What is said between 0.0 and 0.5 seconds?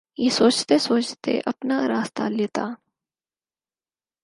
یہ